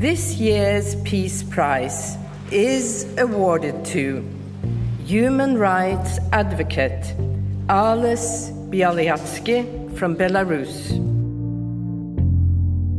[0.00, 2.16] This year's Peace Prize
[2.50, 4.24] is awarded to
[5.04, 7.04] human rights advocate
[7.68, 11.09] Ales Bialyatsky from Belarus.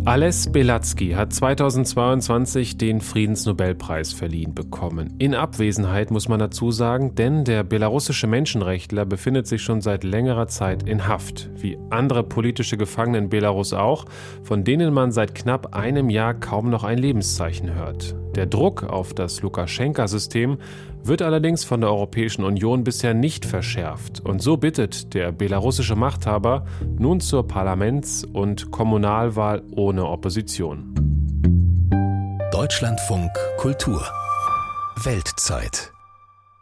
[0.04, 5.14] Ales Belatsky hat 2022 den Friedensnobelpreis verliehen bekommen.
[5.20, 10.48] In Abwesenheit muss man dazu sagen, denn der belarussische Menschenrechtler befindet sich schon seit längerer
[10.48, 14.06] Zeit in Haft, wie andere politische Gefangene in Belarus auch,
[14.42, 18.16] von denen man seit knapp einem Jahr kaum noch ein Lebenszeichen hört.
[18.36, 20.58] Der Druck auf das Lukaschenka-System
[21.04, 24.20] wird allerdings von der Europäischen Union bisher nicht verschärft.
[24.20, 26.66] Und so bittet der belarussische Machthaber
[26.98, 30.94] nun zur Parlaments- und Kommunalwahl ohne Opposition.
[32.52, 34.06] Deutschlandfunk Kultur
[35.04, 35.92] Weltzeit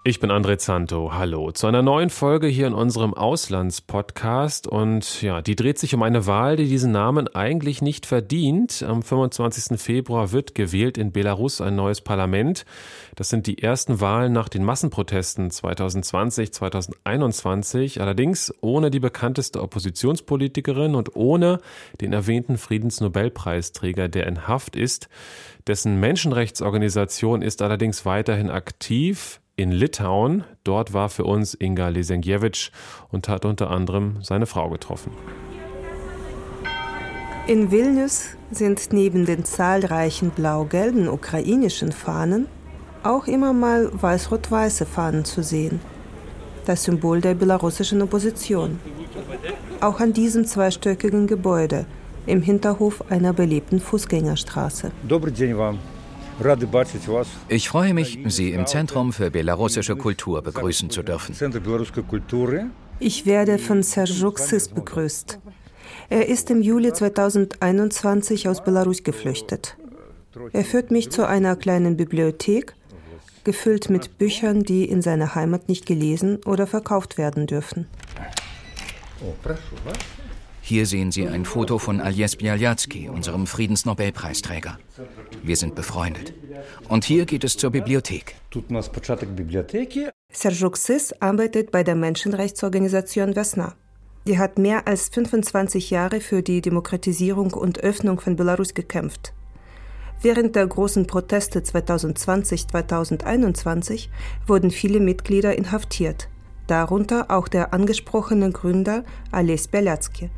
[0.06, 1.12] ich bin André Zanto.
[1.14, 4.66] Hallo zu einer neuen Folge hier in unserem Auslandspodcast.
[4.66, 8.82] Und ja, die dreht sich um eine Wahl, die diesen Namen eigentlich nicht verdient.
[8.82, 9.78] Am 25.
[9.78, 12.64] Februar wird gewählt in Belarus ein neues Parlament.
[13.18, 18.00] Das sind die ersten Wahlen nach den Massenprotesten 2020, 2021.
[18.00, 21.60] Allerdings ohne die bekannteste Oppositionspolitikerin und ohne
[22.00, 25.10] den erwähnten Friedensnobelpreisträger, der in Haft ist.
[25.68, 30.45] Dessen Menschenrechtsorganisation ist allerdings weiterhin aktiv in Litauen.
[30.65, 32.71] Dort war für uns Inga Lesenkiewicz
[33.11, 35.13] und hat unter anderem seine Frau getroffen.
[37.47, 42.49] In Vilnius sind neben den zahlreichen blau-gelben ukrainischen Fahnen
[43.03, 45.81] auch immer mal weiß-rot-weiße Fahnen zu sehen.
[46.65, 48.81] Das Symbol der belarussischen Opposition.
[49.81, 51.85] Auch an diesem zweistöckigen Gebäude
[52.27, 54.91] im Hinterhof einer belebten Fußgängerstraße.
[55.07, 55.79] Добрый день вам.
[57.50, 61.36] Ich freue mich, Sie im Zentrum für belarussische Kultur begrüßen zu dürfen.
[63.00, 65.40] Ich werde von Serge Xis begrüßt.
[66.10, 69.78] Er ist im Juli 2021 aus Belarus geflüchtet.
[70.54, 72.74] Er führt mich zu einer kleinen Bibliothek,
[73.44, 77.88] gefüllt mit Büchern, die in seiner Heimat nicht gelesen oder verkauft werden dürfen.
[80.70, 84.78] Hier sehen Sie ein Foto von Aljes Bialyatsky, unserem Friedensnobelpreisträger.
[85.42, 86.36] Wir sind befreundet.
[86.88, 88.36] Und hier geht es zur Bibliothek.
[90.32, 93.74] Serge Xis arbeitet bei der Menschenrechtsorganisation Vesna.
[94.28, 99.34] Die hat mehr als 25 Jahre für die Demokratisierung und Öffnung von Belarus gekämpft.
[100.22, 104.10] Während der großen Proteste 2020-2021
[104.46, 106.30] wurden viele Mitglieder inhaftiert,
[106.68, 110.30] darunter auch der angesprochene Gründer Ales Belatsky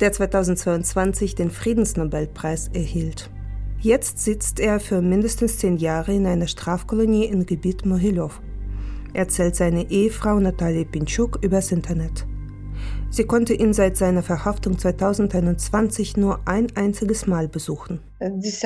[0.00, 3.30] der 2022 den Friedensnobelpreis erhielt.
[3.80, 8.40] Jetzt sitzt er für mindestens zehn Jahre in einer Strafkolonie im Gebiet Mohilov,
[9.12, 12.26] erzählt seine Ehefrau Natalia Pinchuk übers Internet.
[13.10, 18.00] Sie konnte ihn seit seiner Verhaftung 2021 nur ein einziges Mal besuchen.
[18.20, 18.62] Das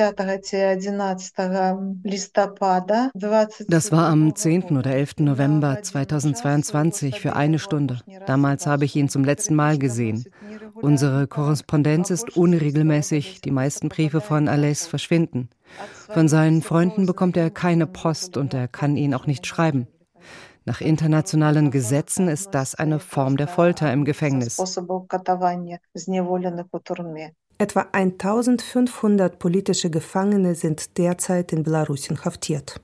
[3.91, 4.63] war am 10.
[4.77, 5.19] oder 11.
[5.19, 8.01] November 2022 für eine Stunde.
[8.25, 10.25] Damals habe ich ihn zum letzten Mal gesehen.
[10.83, 13.39] Unsere Korrespondenz ist unregelmäßig.
[13.39, 15.49] Die meisten Briefe von Alès verschwinden.
[16.09, 19.87] Von seinen Freunden bekommt er keine Post und er kann ihn auch nicht schreiben.
[20.65, 24.57] Nach internationalen Gesetzen ist das eine Form der Folter im Gefängnis.
[27.57, 32.81] Etwa 1500 politische Gefangene sind derzeit in Belarus inhaftiert.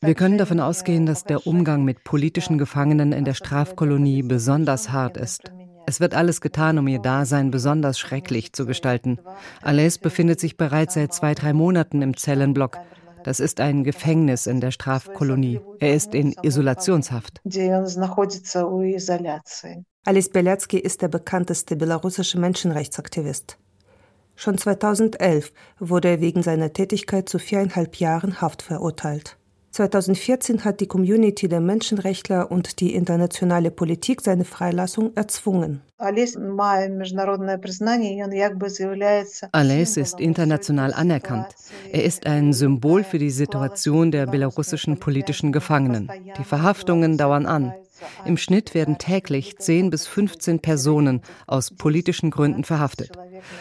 [0.00, 5.18] Wir können davon ausgehen, dass der Umgang mit politischen Gefangenen in der Strafkolonie besonders hart
[5.18, 5.52] ist.
[5.86, 9.18] Es wird alles getan, um ihr Dasein besonders schrecklich zu gestalten.
[9.62, 12.78] Alès befindet sich bereits seit zwei, drei Monaten im Zellenblock.
[13.22, 15.60] Das ist ein Gefängnis in der Strafkolonie.
[15.78, 17.42] Er ist in Isolationshaft.
[20.06, 23.58] Alice Belatsky ist der bekannteste belarussische Menschenrechtsaktivist.
[24.40, 29.36] Schon 2011 wurde er wegen seiner Tätigkeit zu viereinhalb Jahren Haft verurteilt.
[29.72, 35.82] 2014 hat die Community der Menschenrechtler und die internationale Politik seine Freilassung erzwungen.
[35.98, 36.36] Alais
[39.98, 41.48] ist international anerkannt.
[41.92, 46.10] Er ist ein Symbol für die Situation der belarussischen politischen Gefangenen.
[46.38, 47.74] Die Verhaftungen dauern an.
[48.24, 53.12] Im Schnitt werden täglich 10 bis 15 Personen aus politischen Gründen verhaftet.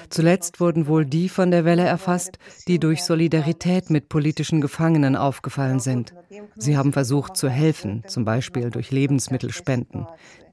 [0.10, 2.38] Zuletzt wurden wohl die von der Welle erfasst,
[2.68, 6.14] die durch Solidarität mit politischen Gefangenen aufgefallen sind.
[6.56, 10.06] Sie haben versucht zu helfen, zum Beispiel durch Lebensmittelspenden.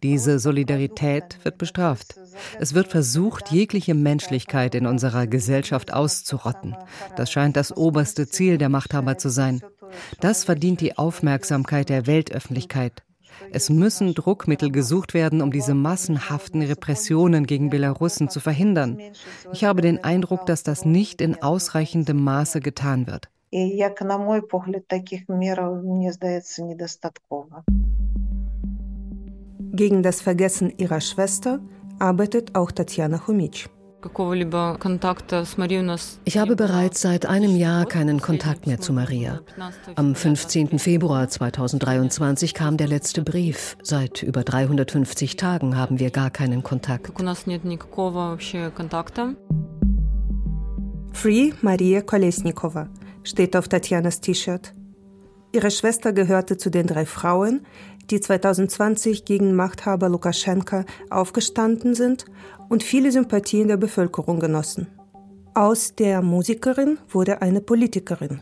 [0.03, 2.15] Diese Solidarität wird bestraft.
[2.61, 6.77] Es wird versucht, jegliche Menschlichkeit in unserer Gesellschaft auszurotten.
[7.17, 9.63] Das scheint das oberste Ziel der Machthaber zu sein.
[10.21, 13.06] Das verdient die Aufmerksamkeit der Weltöffentlichkeit.
[13.51, 18.99] Es müssen Druckmittel gesucht werden, um diese massenhaften Repressionen gegen Belarussen zu verhindern.
[19.53, 23.29] Ich habe den Eindruck, dass das nicht in ausreichendem Maße getan wird.
[29.73, 31.61] Gegen das Vergessen ihrer Schwester
[31.99, 33.69] arbeitet auch Tatjana Chomitsch.
[36.25, 39.41] Ich habe bereits seit einem Jahr keinen Kontakt mehr zu Maria.
[39.95, 40.79] Am 15.
[40.79, 43.77] Februar 2023 kam der letzte Brief.
[43.83, 47.13] Seit über 350 Tagen haben wir gar keinen Kontakt.
[51.13, 52.89] Free Maria Kolesnikova
[53.25, 54.75] steht auf Tatjanas T-Shirt.
[55.53, 57.63] Ihre Schwester gehörte zu den drei Frauen,
[58.11, 62.27] die 2020 gegen Machthaber Lukaschenka aufgestanden sind
[62.69, 64.89] und viele Sympathien der Bevölkerung genossen.
[65.55, 68.41] Aus der Musikerin wurde eine Politikerin.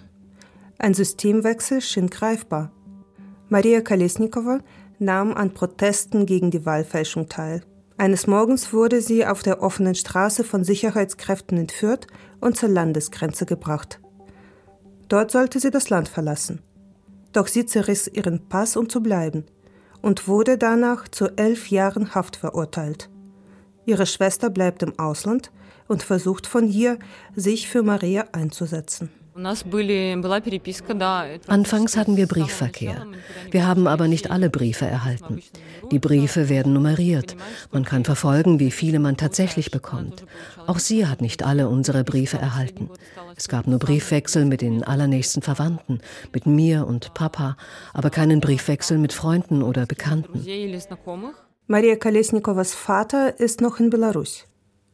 [0.79, 2.73] Ein Systemwechsel schien greifbar.
[3.49, 4.59] Maria Kolesnikova
[4.99, 7.62] nahm an Protesten gegen die Wahlfälschung teil.
[7.97, 12.09] Eines Morgens wurde sie auf der offenen Straße von Sicherheitskräften entführt
[12.41, 14.00] und zur Landesgrenze gebracht.
[15.09, 16.61] Dort sollte sie das Land verlassen.
[17.32, 19.44] Doch sie zerriss ihren Pass, um zu bleiben,
[20.03, 23.11] und wurde danach zu elf Jahren Haft verurteilt.
[23.86, 25.50] Ihre Schwester bleibt im Ausland
[25.88, 26.98] und versucht von hier,
[27.34, 29.10] sich für Maria einzusetzen.
[31.48, 33.06] Anfangs hatten wir Briefverkehr.
[33.50, 35.42] Wir haben aber nicht alle Briefe erhalten.
[35.90, 37.34] Die Briefe werden nummeriert.
[37.72, 40.25] Man kann verfolgen, wie viele man tatsächlich bekommt.
[40.69, 42.90] Auch sie hat nicht alle unsere Briefe erhalten.
[43.34, 45.98] Es gab nur Briefwechsel mit den allernächsten Verwandten,
[46.32, 47.56] mit mir und Papa,
[47.92, 50.44] aber keinen Briefwechsel mit Freunden oder Bekannten.
[51.66, 54.44] Maria Kolesnikovas Vater ist noch in Belarus.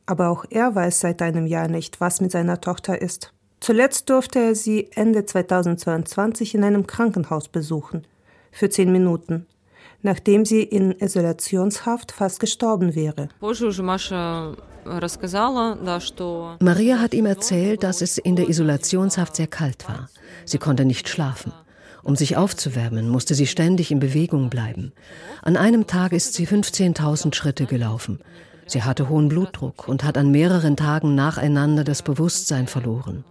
[0.07, 3.33] Aber auch er weiß seit einem Jahr nicht, was mit seiner Tochter ist.
[3.59, 8.07] Zuletzt durfte er sie Ende 2022 in einem Krankenhaus besuchen.
[8.53, 9.47] Für zehn Minuten.
[10.03, 13.29] Nachdem sie in Isolationshaft fast gestorben wäre.
[16.61, 20.09] Maria hat ihm erzählt, dass es in der Isolationshaft sehr kalt war.
[20.45, 21.53] Sie konnte nicht schlafen.
[22.03, 24.93] Um sich aufzuwärmen, musste sie ständig in Bewegung bleiben.
[25.43, 28.21] An einem Tag ist sie 15.000 Schritte gelaufen.
[28.67, 33.25] Sie hatte hohen Blutdruck und hat an mehreren Tagen nacheinander das Bewusstsein verloren.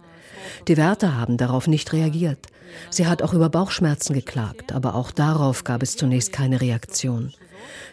[0.68, 2.46] Die Wärter haben darauf nicht reagiert.
[2.90, 7.32] Sie hat auch über Bauchschmerzen geklagt, aber auch darauf gab es zunächst keine Reaktion.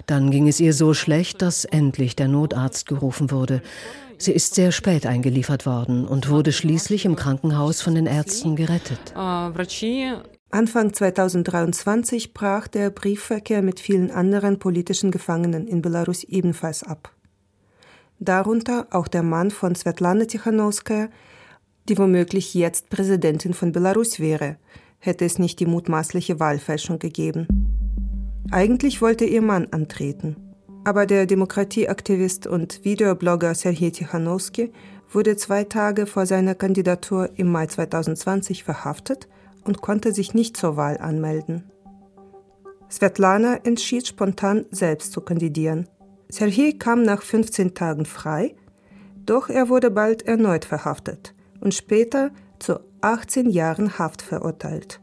[0.06, 3.62] Dann ging es ihr so schlecht, dass endlich der Notarzt gerufen wurde.
[4.18, 9.00] Sie ist sehr spät eingeliefert worden und wurde schließlich im Krankenhaus von den Ärzten gerettet.
[10.49, 17.13] Anfang 2023 brach der Briefverkehr mit vielen anderen politischen Gefangenen in Belarus ebenfalls ab.
[18.19, 21.09] Darunter auch der Mann von Svetlana Tichanowskaja,
[21.89, 24.55] die womöglich jetzt Präsidentin von Belarus wäre,
[24.99, 27.47] hätte es nicht die mutmaßliche Wahlfälschung gegeben.
[28.49, 30.38] Eigentlich wollte ihr Mann antreten,
[30.85, 34.71] aber der Demokratieaktivist und Videoblogger Sergei Tichanowski
[35.11, 39.27] wurde zwei Tage vor seiner Kandidatur im Mai 2020 verhaftet
[39.67, 41.69] und konnte sich nicht zur Wahl anmelden.
[42.89, 45.87] Svetlana entschied spontan selbst zu kandidieren.
[46.29, 48.55] Sergei kam nach 15 Tagen frei,
[49.25, 55.01] doch er wurde bald erneut verhaftet und später zu 18 Jahren Haft verurteilt.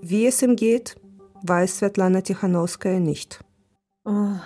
[0.00, 0.96] Wie es ihm geht,
[1.42, 3.40] weiß Svetlana Tichanowskaja nicht.
[4.04, 4.36] Oh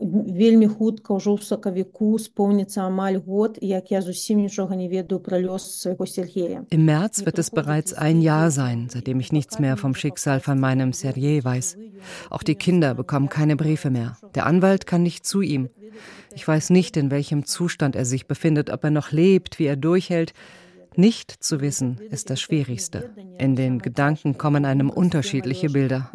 [0.00, 5.36] вельмі хутка ўжо ў сакавіку споўніцца амаль год як я зусім нічога не ведаю пра
[5.42, 9.76] лёс свайго Сергея Im März wird es bereits ein Jahr sein, seitdem ich nichts mehr
[9.76, 11.76] vom Schicksal von meinem Sergei weiß.
[12.30, 14.16] Auch die Kinder bekommen keine Briefe mehr.
[14.34, 15.68] Der Anwalt kann nicht zu ihm.
[16.34, 19.76] Ich weiß nicht, in welchem Zustand er sich befindet, ob er noch lebt, wie er
[19.76, 20.32] durchhält.
[20.97, 23.13] Nicht zu wissen ist das Schwierigste.
[23.37, 26.09] In den Gedanken kommen einem unterschiedliche Bilder.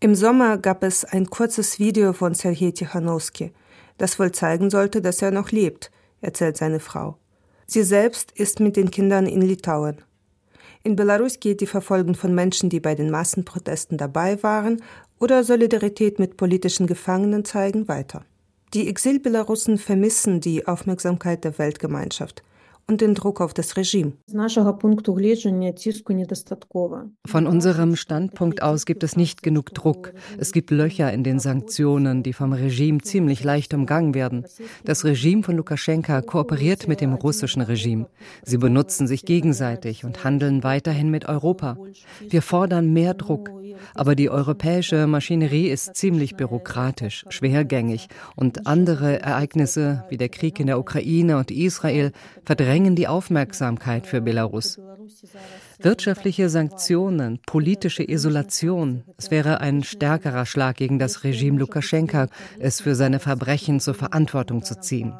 [0.00, 3.52] Im Sommer gab es ein kurzes Video von Sergei Tichanowski,
[3.98, 7.16] das wohl zeigen sollte, dass er noch lebt, erzählt seine Frau.
[7.66, 10.02] Sie selbst ist mit den Kindern in Litauen.
[10.82, 14.82] In Belarus geht die Verfolgung von Menschen, die bei den Massenprotesten dabei waren
[15.20, 18.24] oder Solidarität mit politischen Gefangenen zeigen, weiter.
[18.74, 22.42] Die Exil-Belarussen vermissen die Aufmerksamkeit der Weltgemeinschaft
[22.86, 24.12] und den Druck auf das Regime.
[27.26, 30.12] Von unserem Standpunkt aus gibt es nicht genug Druck.
[30.38, 34.44] Es gibt Löcher in den Sanktionen, die vom Regime ziemlich leicht umgangen werden.
[34.84, 38.06] Das Regime von Lukaschenka kooperiert mit dem russischen Regime.
[38.42, 41.76] Sie benutzen sich gegenseitig und handeln weiterhin mit Europa.
[42.28, 43.50] Wir fordern mehr Druck.
[43.94, 50.66] Aber die europäische Maschinerie ist ziemlich bürokratisch, schwergängig und andere Ereignisse wie der Krieg in
[50.66, 52.12] der Ukraine und Israel
[52.44, 54.78] verdrängen die Aufmerksamkeit für Belarus.
[55.80, 59.04] Wirtschaftliche Sanktionen, politische Isolation.
[59.16, 64.62] Es wäre ein stärkerer Schlag gegen das Regime Lukaschenka, es für seine Verbrechen zur Verantwortung
[64.62, 65.14] zu ziehen.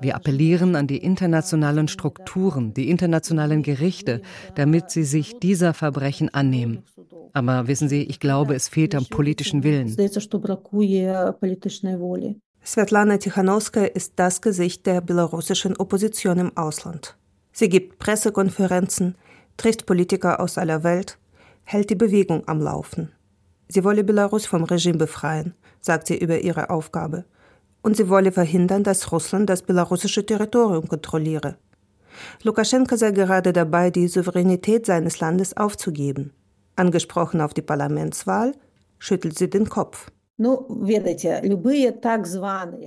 [0.00, 4.20] Wir appellieren an die internationalen Strukturen, die internationalen Gerichte,
[4.56, 6.82] damit sie sich dieser Verbrechen annehmen.
[7.32, 9.96] Aber wissen Sie, ich glaube, es fehlt am politischen Willen.
[12.64, 17.16] Svetlana Tichanowskaja ist das Gesicht der belarussischen Opposition im Ausland.
[17.52, 19.16] Sie gibt Pressekonferenzen,
[19.56, 21.18] trifft Politiker aus aller Welt,
[21.64, 23.10] hält die Bewegung am Laufen.
[23.68, 27.24] Sie wolle Belarus vom Regime befreien, sagt sie über ihre Aufgabe.
[27.82, 31.56] Und sie wolle verhindern, dass Russland das belarussische Territorium kontrolliere.
[32.44, 36.32] Lukaschenka sei gerade dabei, die Souveränität seines Landes aufzugeben.
[36.76, 38.54] Angesprochen auf die Parlamentswahl,
[38.98, 40.12] schüttelt sie den Kopf.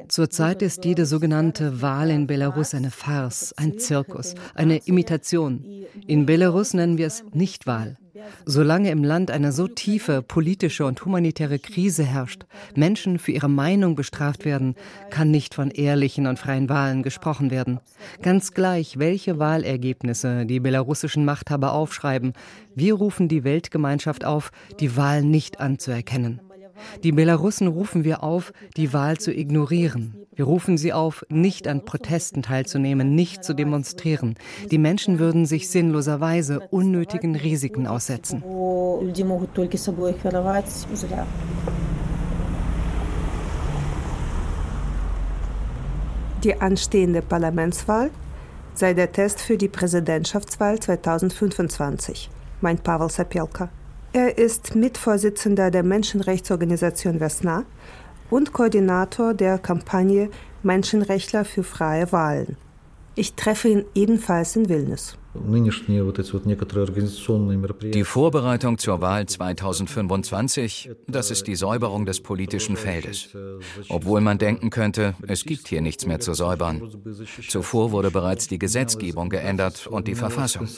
[0.09, 5.63] Zurzeit ist jede sogenannte Wahl in Belarus eine Farce, ein Zirkus, eine Imitation.
[6.05, 7.97] In Belarus nennen wir es Nichtwahl.
[8.45, 12.45] Solange im Land eine so tiefe politische und humanitäre Krise herrscht,
[12.75, 14.75] Menschen für ihre Meinung bestraft werden,
[15.09, 17.79] kann nicht von ehrlichen und freien Wahlen gesprochen werden.
[18.21, 22.33] Ganz gleich, welche Wahlergebnisse die belarussischen Machthaber aufschreiben,
[22.75, 26.41] wir rufen die Weltgemeinschaft auf, die Wahl nicht anzuerkennen.
[27.03, 30.15] Die Belarussen rufen wir auf, die Wahl zu ignorieren.
[30.35, 34.35] Wir rufen sie auf, nicht an Protesten teilzunehmen, nicht zu demonstrieren.
[34.69, 38.43] Die Menschen würden sich sinnloserweise unnötigen Risiken aussetzen.
[46.43, 48.11] Die anstehende Parlamentswahl
[48.73, 52.29] sei der Test für die Präsidentschaftswahl 2025,
[52.61, 53.69] meint Pavel Sapelka.
[54.15, 57.65] Er ist Mitvorsitzender der Menschenrechtsorganisation Vesna
[58.29, 60.29] und Koordinator der Kampagne
[60.63, 62.55] Menschenrechtler für freie Wahlen.
[63.15, 65.17] Ich treffe ihn ebenfalls in Vilnius.
[67.82, 73.28] Die Vorbereitung zur Wahl 2025, das ist die Säuberung des politischen Feldes.
[73.88, 76.82] Obwohl man denken könnte, es gibt hier nichts mehr zu säubern.
[77.48, 80.68] Zuvor wurde bereits die Gesetzgebung geändert und die Verfassung.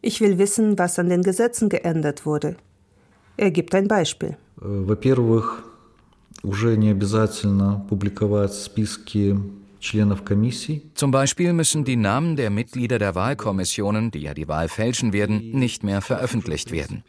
[0.00, 2.56] Ich will wissen, was an den Gesetzen geändert wurde.
[3.36, 4.36] Er gibt ein Beispiel.
[4.56, 5.62] Во-первых,
[6.42, 9.36] уже не обязательно публиковать списки
[9.81, 15.51] zum Beispiel müssen die Namen der Mitglieder der Wahlkommissionen, die ja die Wahl fälschen werden,
[15.51, 17.03] nicht mehr veröffentlicht werden.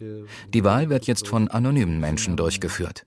[0.54, 3.06] Die Wahl wird jetzt von anonymen Menschen durchgeführt.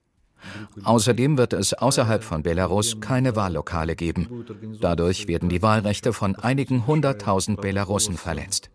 [0.82, 4.44] Außerdem wird es außerhalb von Belarus keine Wahllokale geben.
[4.80, 8.70] Dadurch werden die Wahlrechte von einigen hunderttausend Belarussen verletzt.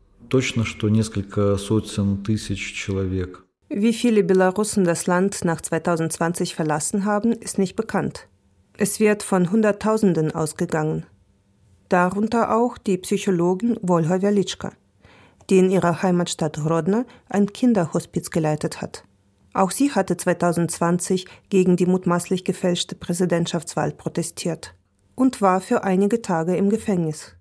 [3.72, 8.28] Wie viele Belarussen das Land nach 2020 verlassen haben, ist nicht bekannt.
[8.82, 11.06] Es wird von Hunderttausenden ausgegangen.
[11.90, 14.72] Darunter auch die Psychologin Wolha Welitschka,
[15.50, 19.04] die in ihrer Heimatstadt Rodna ein Kinderhospiz geleitet hat.
[19.54, 24.76] Auch sie hatte 2020 gegen die mutmaßlich gefälschte Präsidentschaftswahl protestiert
[25.14, 27.36] und war für einige Tage im Gefängnis.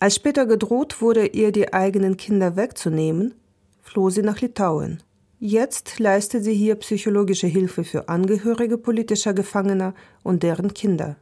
[0.00, 3.34] Als später gedroht wurde, ihr die eigenen Kinder wegzunehmen,
[3.80, 5.04] floh sie nach Litauen.
[5.46, 11.16] Jetzt leistet sie hier psychologische Hilfe für Angehörige politischer Gefangener und deren Kinder.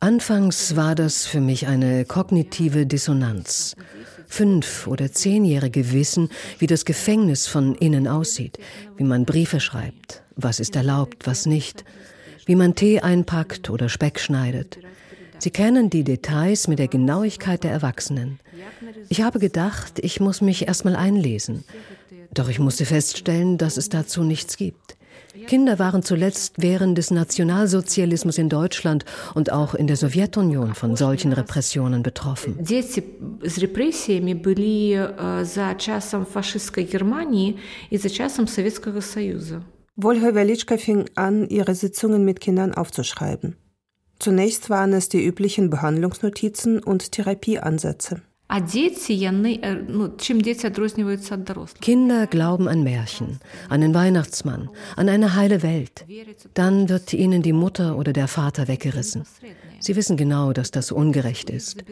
[0.00, 3.76] Anfangs war das für mich eine kognitive Dissonanz.
[4.26, 8.58] Fünf- oder Zehnjährige wissen, wie das Gefängnis von innen aussieht,
[8.96, 11.84] wie man Briefe schreibt, was ist erlaubt, was nicht,
[12.44, 14.80] wie man Tee einpackt oder Speck schneidet.
[15.38, 18.40] Sie kennen die Details mit der Genauigkeit der Erwachsenen.
[19.08, 21.64] Ich habe gedacht, ich muss mich erstmal einlesen.
[22.32, 24.96] Doch ich musste feststellen, dass es dazu nichts gibt.
[25.46, 31.32] Kinder waren zuletzt während des Nationalsozialismus in Deutschland und auch in der Sowjetunion von solchen
[31.32, 32.56] Repressionen betroffen.
[39.96, 43.56] Wolho Welitschka fing an, ihre Sitzungen mit Kindern aufzuschreiben.
[44.18, 48.22] Zunächst waren es die üblichen Behandlungsnotizen und Therapieansätze.
[51.80, 56.06] Kinder glauben an Märchen, an den Weihnachtsmann, an eine heile Welt.
[56.54, 59.24] Dann wird ihnen die Mutter oder der Vater weggerissen.
[59.80, 61.84] Sie wissen genau, dass das ungerecht ist.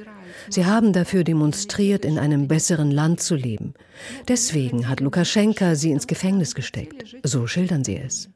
[0.49, 3.75] Sie haben dafür demonstriert, in einem besseren Land zu leben.
[4.28, 7.16] Deswegen hat Lukaschenka sie ins Gefängnis gesteckt.
[7.25, 8.28] So schildern sie es.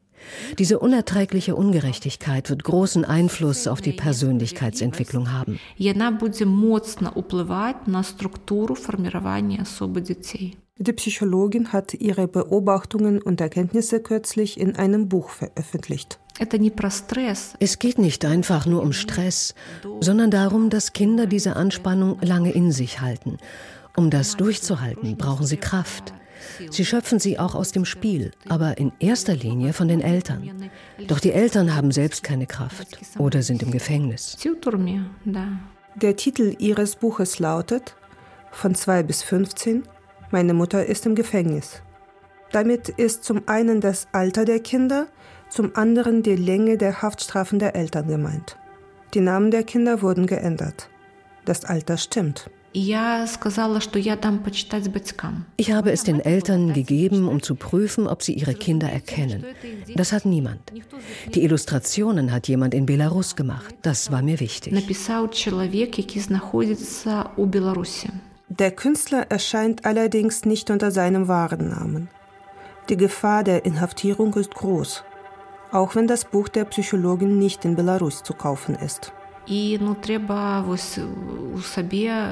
[0.59, 5.59] Diese unerträgliche Ungerechtigkeit wird großen Einfluss auf die Persönlichkeitsentwicklung haben.
[10.81, 16.21] Die Psychologin hat ihre Beobachtungen und Erkenntnisse kürzlich in einem Buch veröffentlicht.
[17.59, 19.57] Es geht nicht einfach nur um Stress,
[20.01, 23.39] sondern darum, dass Kinder diese Anspannung lange in sich halten.
[23.97, 26.15] Um das durchzuhalten, brauchen sie Kraft.
[26.71, 30.71] Sie schöpfen sie auch aus dem Spiel, aber in erster Linie von den Eltern.
[31.07, 34.37] Doch die Eltern haben selbst keine Kraft oder sind im Gefängnis.
[35.95, 37.97] Der Titel ihres Buches lautet
[38.51, 39.83] Von 2 bis 15
[40.31, 41.83] Meine Mutter ist im Gefängnis.
[42.53, 45.09] Damit ist zum einen das Alter der Kinder,
[45.51, 48.57] zum anderen die Länge der Haftstrafen der Eltern gemeint.
[49.15, 50.89] Die Namen der Kinder wurden geändert.
[51.45, 52.51] Das Alter stimmt.
[55.57, 59.45] Ich habe es den Eltern gegeben, um zu prüfen, ob sie ihre Kinder erkennen.
[59.95, 60.61] Das hat niemand.
[61.35, 63.75] Die Illustrationen hat jemand in Belarus gemacht.
[63.83, 64.73] Das war mir wichtig.
[68.51, 72.09] Der Künstler erscheint allerdings nicht unter seinem wahren Namen.
[72.89, 75.05] Die Gefahr der Inhaftierung ist groß,
[75.73, 79.13] auch wenn das Buch der Psychologin nicht in Belarus zu kaufen ist.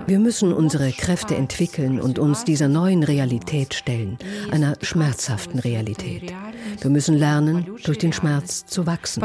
[0.07, 4.19] Wir müssen unsere Kräfte entwickeln und uns dieser neuen Realität stellen,
[4.51, 6.33] einer schmerzhaften Realität.
[6.81, 9.23] Wir müssen lernen, durch den Schmerz zu wachsen.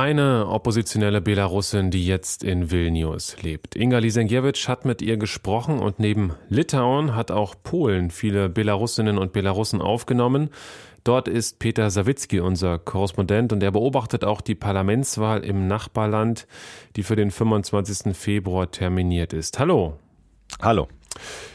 [0.00, 3.76] Eine oppositionelle Belarusin, die jetzt in Vilnius lebt.
[3.76, 9.34] Inga Lisenkiewicz hat mit ihr gesprochen und neben Litauen hat auch Polen viele Belarusinnen und
[9.34, 10.48] Belarussen aufgenommen.
[11.04, 16.46] Dort ist Peter Sawicki unser Korrespondent und er beobachtet auch die Parlamentswahl im Nachbarland,
[16.96, 18.16] die für den 25.
[18.16, 19.58] Februar terminiert ist.
[19.58, 19.98] Hallo.
[20.62, 20.88] Hallo.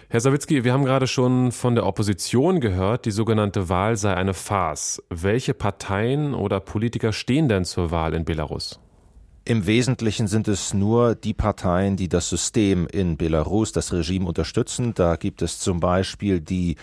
[0.10, 4.34] Herr Sawicki, wir haben gerade schon von der Opposition gehört, die sogenannte Wahl sei eine
[4.34, 5.04] Farce.
[5.10, 8.80] Welche Parteien oder Politiker stehen denn zur Wahl in Belarus?
[9.48, 14.96] Im Wesentlichen sind es nur die Parteien, die das System in Belarus, das Regime unterstützen.
[14.96, 16.78] Da gibt es zum Beispiel die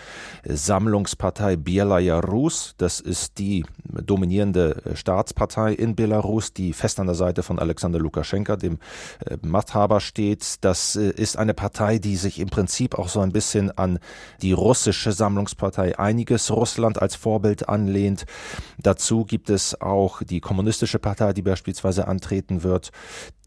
[0.45, 2.73] Sammlungspartei Bielaya Rus.
[2.77, 8.55] Das ist die dominierende Staatspartei in Belarus, die fest an der Seite von Alexander Lukaschenka,
[8.55, 8.79] dem
[9.25, 10.63] äh, Machthaber, steht.
[10.63, 13.99] Das äh, ist eine Partei, die sich im Prinzip auch so ein bisschen an
[14.41, 18.25] die russische Sammlungspartei Einiges Russland als Vorbild anlehnt.
[18.77, 22.91] Dazu gibt es auch die kommunistische Partei, die beispielsweise antreten vertreten wird.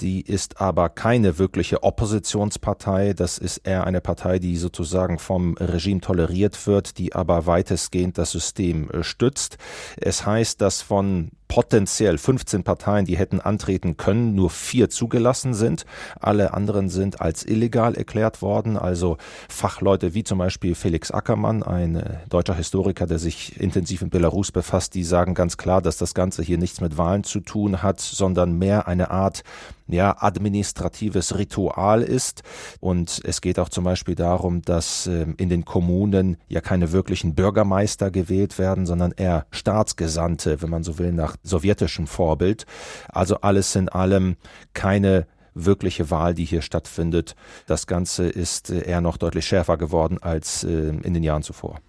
[0.00, 3.14] Die ist aber keine wirkliche Oppositionspartei.
[3.14, 8.30] Das ist eher eine Partei, die sozusagen vom Regime toleriert wird, die aber weitestgehend das
[8.30, 9.56] System äh, stützt.
[9.96, 15.86] Es heißt, dass von potenziell 15 Parteien, die hätten antreten können, nur vier zugelassen sind.
[16.20, 18.76] Alle anderen sind als illegal erklärt worden.
[18.76, 19.16] Also
[19.48, 24.52] Fachleute wie zum Beispiel Felix Ackermann, ein äh, deutscher Historiker, der sich intensiv in Belarus
[24.52, 28.00] befasst, die sagen ganz klar, dass das Ganze hier nichts mit Wahlen zu tun hat,
[28.00, 29.42] sondern mehr eine Art
[29.88, 32.42] ja, administratives Ritual ist.
[32.80, 37.34] Und es geht auch zum Beispiel darum, dass äh, in den Kommunen ja keine wirklichen
[37.34, 42.66] Bürgermeister gewählt werden, sondern eher Staatsgesandte, wenn man so will, nach sowjetischem Vorbild.
[43.08, 44.36] Also alles in allem
[44.74, 47.34] keine wirkliche Wahl, die hier stattfindet.
[47.66, 51.80] Das Ganze ist äh, eher noch deutlich schärfer geworden als äh, in den Jahren zuvor.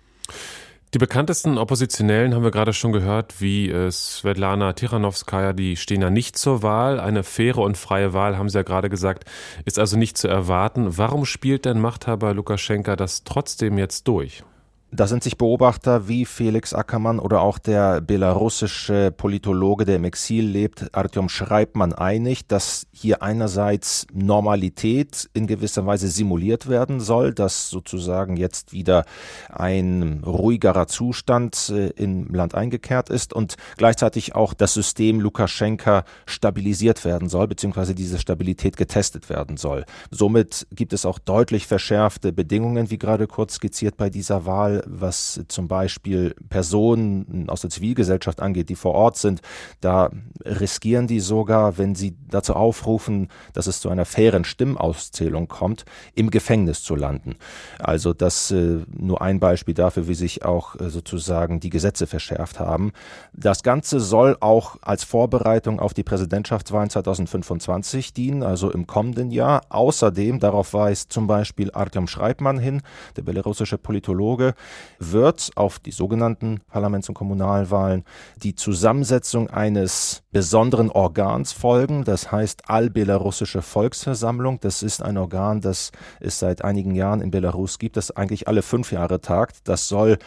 [0.94, 6.10] Die bekanntesten Oppositionellen haben wir gerade schon gehört, wie äh, Svetlana Tichanowskaja, die stehen ja
[6.10, 7.02] nicht zur Wahl.
[7.02, 9.26] Eine faire und freie Wahl, haben Sie ja gerade gesagt,
[9.66, 10.98] ist also nicht zu erwarten.
[10.98, 14.44] Warum spielt denn Machthaber Lukaschenka das trotzdem jetzt durch?
[14.90, 20.46] Da sind sich Beobachter wie Felix Ackermann oder auch der belarussische Politologe, der im Exil
[20.46, 27.70] lebt, Artyom Schreibmann einig, dass hier einerseits Normalität in gewisser Weise simuliert werden soll, dass
[27.70, 29.04] sozusagen jetzt wieder
[29.50, 37.04] ein ruhigerer Zustand äh, im Land eingekehrt ist und gleichzeitig auch das System Lukaschenka stabilisiert
[37.04, 39.84] werden soll, beziehungsweise diese Stabilität getestet werden soll.
[40.12, 45.42] Somit gibt es auch deutlich verschärfte Bedingungen, wie gerade kurz skizziert bei dieser Wahl was
[45.48, 49.42] zum Beispiel Personen aus der Zivilgesellschaft angeht, die vor Ort sind,
[49.82, 50.10] da
[50.46, 56.30] riskieren die sogar, wenn sie dazu aufrufen, dass es zu einer fairen Stimmauszählung kommt, im
[56.30, 57.36] Gefängnis zu landen.
[57.80, 62.60] Also das äh, nur ein Beispiel dafür, wie sich auch äh, sozusagen die Gesetze verschärft
[62.60, 62.92] haben.
[63.34, 69.62] Das Ganze soll auch als Vorbereitung auf die Präsidentschaftswahlen 2025 dienen, also im kommenden Jahr.
[69.70, 72.82] Außerdem, darauf weist zum Beispiel Artyom Schreibmann hin,
[73.16, 74.54] der belarussische Politologe,
[75.00, 78.04] wird auf die sogenannten Parlaments- und Kommunalwahlen
[78.44, 84.60] die Zusammensetzung eines besonderen Organs folgen, das heißt Allbelarussische Volksversammlung.
[84.60, 88.62] Das ist ein Organ, das es seit einigen Jahren in Belarus gibt, das eigentlich alle
[88.62, 89.68] fünf Jahre tagt.
[89.68, 90.18] Das soll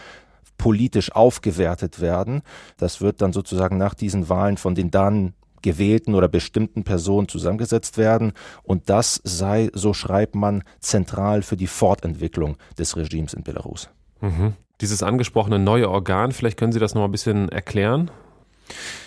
[0.59, 2.43] politisch aufgewertet werden.
[2.77, 7.99] Das wird dann sozusagen nach diesen Wahlen von den dann gewählten oder bestimmten Personen zusammengesetzt
[7.99, 8.33] werden.
[8.63, 13.89] Und das sei, so schreibt man, zentral für die Fortentwicklung des Regimes in Belarus.
[14.21, 14.55] Mhm.
[14.81, 18.11] Dieses angesprochene neue Organ, vielleicht können Sie das noch ein bisschen erklären?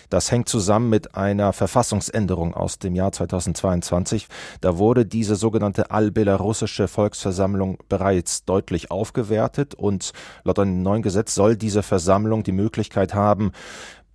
[0.10, 4.28] Das hängt zusammen mit einer Verfassungsänderung aus dem Jahr 2022.
[4.62, 10.12] Da wurde diese sogenannte allbelarussische Volksversammlung bereits deutlich aufgewertet und
[10.44, 13.54] laut einem neuen Gesetz soll diese Versammlung die Möglichkeit haben,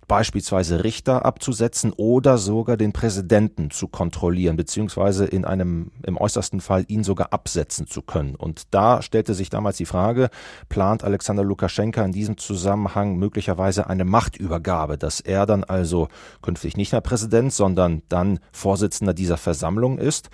[0.09, 6.83] beispielsweise Richter abzusetzen oder sogar den Präsidenten zu kontrollieren, beziehungsweise in einem, im äußersten Fall
[6.87, 8.33] ihn sogar absetzen zu können.
[8.35, 10.31] Und da stellte sich damals die Frage,
[10.67, 16.07] plant Alexander Lukaschenka in diesem Zusammenhang möglicherweise eine Machtübergabe, dass er dann also
[16.41, 20.31] künftig nicht mehr Präsident, sondern dann Vorsitzender dieser Versammlung ist,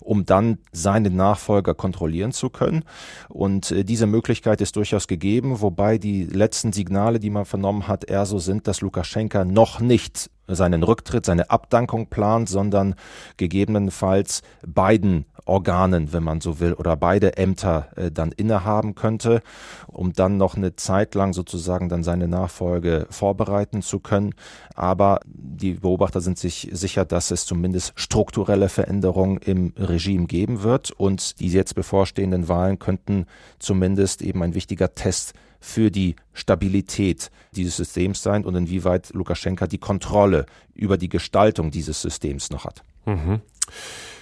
[0.00, 2.82] um dann seine Nachfolger kontrollieren zu können.
[3.28, 8.04] Und äh, diese Möglichkeit ist durchaus gegeben, wobei die letzten Signale, die man vernommen hat,
[8.04, 12.94] eher so sind, dass Lukaschenka Lukaschenka noch nicht seinen Rücktritt, seine Abdankung plant, sondern
[13.36, 19.42] gegebenenfalls beiden Organen, wenn man so will, oder beide Ämter äh, dann innehaben könnte,
[19.88, 24.34] um dann noch eine Zeit lang sozusagen dann seine Nachfolge vorbereiten zu können.
[24.74, 30.90] Aber die Beobachter sind sich sicher, dass es zumindest strukturelle Veränderungen im Regime geben wird
[30.92, 33.26] und die jetzt bevorstehenden Wahlen könnten
[33.58, 39.78] zumindest eben ein wichtiger Test für die Stabilität dieses Systems sein und inwieweit Lukaschenka die
[39.78, 42.82] Kontrolle über die Gestaltung dieses Systems noch hat.
[43.06, 43.40] Mhm.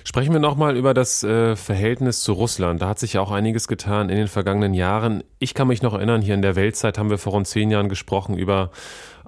[0.06, 2.80] Sprechen wir nochmal über das äh, Verhältnis zu Russland.
[2.80, 5.24] Da hat sich ja auch einiges getan in den vergangenen Jahren.
[5.40, 7.88] Ich kann mich noch erinnern, hier in der Weltzeit haben wir vor rund zehn Jahren
[7.88, 8.70] gesprochen über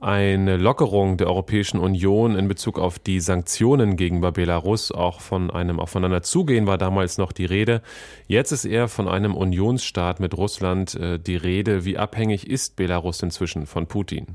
[0.00, 4.92] eine Lockerung der Europäischen Union in Bezug auf die Sanktionen gegenüber Belarus.
[4.92, 7.82] Auch von einem Aufeinander zugehen war damals noch die Rede.
[8.28, 11.86] Jetzt ist eher von einem Unionsstaat mit Russland äh, die Rede.
[11.86, 14.28] Wie abhängig ist Belarus inzwischen von Putin?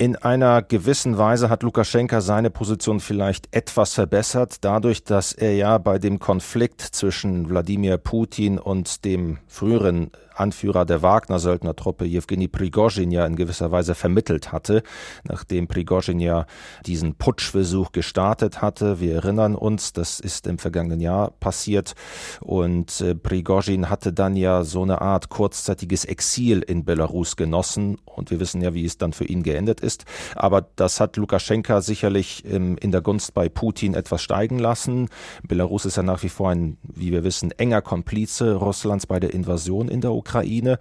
[0.00, 5.76] In einer gewissen Weise hat Lukaschenka seine Position vielleicht etwas verbessert, dadurch, dass er ja
[5.78, 13.26] bei dem Konflikt zwischen Wladimir Putin und dem früheren Anführer der Wagner-Söldnertruppe Jewgeni Prigozhin ja
[13.26, 14.82] in gewisser Weise vermittelt hatte,
[15.24, 16.46] nachdem Prigozhin ja
[16.86, 19.00] diesen Putschversuch gestartet hatte.
[19.00, 21.94] Wir erinnern uns, das ist im vergangenen Jahr passiert
[22.40, 28.30] und äh, Prigozhin hatte dann ja so eine Art kurzzeitiges Exil in Belarus genossen und
[28.30, 30.04] wir wissen ja, wie es dann für ihn geendet ist.
[30.34, 35.08] Aber das hat Lukaschenka sicherlich ähm, in der Gunst bei Putin etwas steigen lassen.
[35.42, 39.34] Belarus ist ja nach wie vor ein, wie wir wissen, enger Komplize Russlands bei der
[39.34, 40.27] Invasion in der Ukraine.
[40.28, 40.78] Ukraine.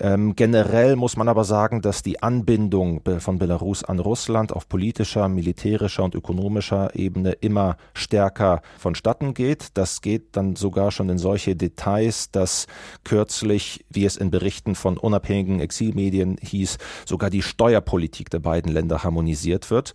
[0.00, 5.28] Ähm, generell muss man aber sagen, dass die Anbindung von Belarus an Russland auf politischer,
[5.28, 9.68] militärischer und ökonomischer Ebene immer stärker vonstatten geht.
[9.74, 12.66] Das geht dann sogar schon in solche Details, dass
[13.04, 19.04] kürzlich, wie es in Berichten von unabhängigen Exilmedien hieß, sogar die Steuerpolitik der beiden Länder
[19.04, 19.92] harmonisiert wird.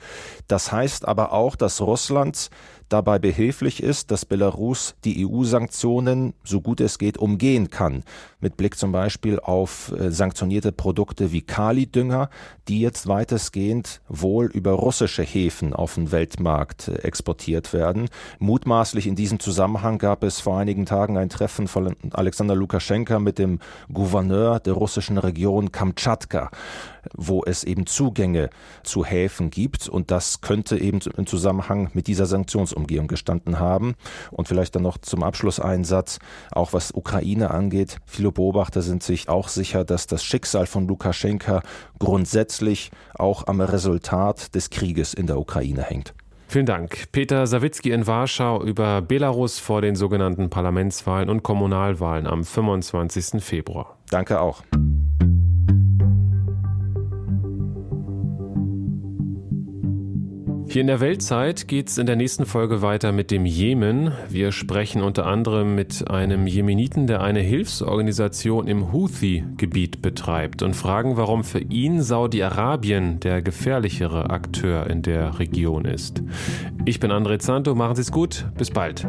[0.48, 2.52] Das heißt aber auch, dass Russland
[2.90, 8.04] dabei behilflich ist, dass Belarus die EU-Sanktionen so gut es geht umgehen kann.
[8.40, 12.30] Mit Blick zum Beispiel auf äh, sanktionierte Produkte wie Kali-Dünger,
[12.68, 18.10] die jetzt weitestgehend wohl über russische Häfen auf den Weltmarkt äh, exportiert werden.
[18.40, 23.40] Mutmaßlich in diesem Zusammenhang gab es vor einigen Tagen ein Treffen von Alexander Lukaschenka mit
[23.40, 23.60] dem
[23.92, 26.52] Gouverneur der russischen Region Kamtschatka
[27.16, 28.50] wo es eben Zugänge
[28.84, 29.88] zu Häfen gibt.
[29.88, 33.96] Und das könnte eben im Zusammenhang mit dieser Sanktionsumgehung gestanden haben.
[34.32, 36.20] Und vielleicht dann noch zum Abschluss ein Satz,
[36.52, 38.00] auch was Ukraine angeht.
[38.06, 41.62] Viele Beobachter sind sich auch sicher, dass das Schicksal von Lukaschenka
[42.00, 46.14] grundsätzlich auch am Resultat des Krieges in der Ukraine hängt.
[46.50, 47.12] Vielen Dank.
[47.12, 53.44] Peter Sawicki in Warschau über Belarus vor den sogenannten Parlamentswahlen und Kommunalwahlen am 25.
[53.44, 53.98] Februar.
[54.10, 54.64] Danke auch.
[60.78, 64.12] Hier in der Weltzeit geht es in der nächsten Folge weiter mit dem Jemen.
[64.30, 71.18] Wir sprechen unter anderem mit einem Jemeniten, der eine Hilfsorganisation im Houthi-Gebiet betreibt und fragen,
[71.18, 76.22] warum für ihn Saudi-Arabien der gefährlichere Akteur in der Region ist.
[76.86, 79.08] Ich bin André Zanto, machen Sie es gut, bis bald.